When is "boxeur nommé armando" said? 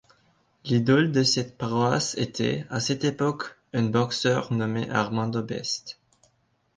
3.83-5.43